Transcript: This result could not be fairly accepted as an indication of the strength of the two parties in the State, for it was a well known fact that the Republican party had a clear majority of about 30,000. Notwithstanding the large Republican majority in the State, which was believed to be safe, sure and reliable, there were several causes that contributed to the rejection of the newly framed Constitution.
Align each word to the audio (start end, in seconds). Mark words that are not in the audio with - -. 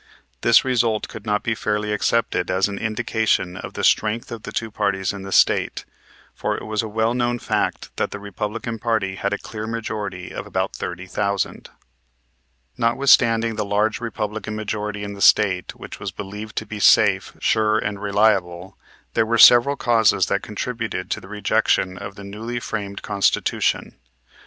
This 0.41 0.65
result 0.65 1.07
could 1.07 1.27
not 1.27 1.43
be 1.43 1.53
fairly 1.53 1.93
accepted 1.93 2.49
as 2.49 2.67
an 2.67 2.79
indication 2.79 3.55
of 3.55 3.73
the 3.75 3.83
strength 3.83 4.31
of 4.31 4.41
the 4.41 4.51
two 4.51 4.71
parties 4.71 5.13
in 5.13 5.21
the 5.21 5.31
State, 5.31 5.85
for 6.33 6.57
it 6.57 6.63
was 6.65 6.81
a 6.81 6.87
well 6.87 7.13
known 7.13 7.37
fact 7.37 7.95
that 7.97 8.09
the 8.09 8.17
Republican 8.17 8.79
party 8.79 9.13
had 9.13 9.31
a 9.31 9.37
clear 9.37 9.67
majority 9.67 10.31
of 10.33 10.47
about 10.47 10.75
30,000. 10.75 11.69
Notwithstanding 12.79 13.57
the 13.57 13.63
large 13.63 14.01
Republican 14.01 14.55
majority 14.55 15.03
in 15.03 15.13
the 15.13 15.21
State, 15.21 15.75
which 15.75 15.99
was 15.99 16.11
believed 16.11 16.55
to 16.55 16.65
be 16.65 16.79
safe, 16.79 17.33
sure 17.39 17.77
and 17.77 18.01
reliable, 18.01 18.79
there 19.13 19.27
were 19.27 19.37
several 19.37 19.75
causes 19.75 20.25
that 20.25 20.41
contributed 20.41 21.11
to 21.11 21.21
the 21.21 21.27
rejection 21.27 21.99
of 21.99 22.15
the 22.15 22.23
newly 22.23 22.59
framed 22.59 23.03
Constitution. 23.03 23.97